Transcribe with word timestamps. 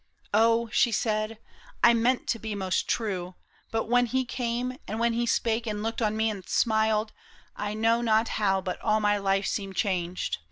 "Oh!" 0.33 0.67
she 0.71 0.91
said," 0.91 1.37
I 1.83 1.93
meant 1.93 2.25
to 2.29 2.39
be 2.39 2.55
most 2.55 2.87
true; 2.87 3.35
but 3.69 3.83
when 3.87 4.07
he 4.07 4.25
came. 4.25 4.77
And 4.87 4.99
when 4.99 5.13
he 5.13 5.27
spake 5.27 5.67
and 5.67 5.83
looked 5.83 6.01
on 6.01 6.17
me 6.17 6.27
and 6.31 6.43
smiled, 6.49 7.13
I 7.55 7.75
know 7.75 8.01
not 8.01 8.29
how 8.29 8.61
but 8.61 8.81
all 8.81 8.99
my 8.99 9.19
life 9.19 9.45
seemed 9.45 9.75
changed. 9.75 10.39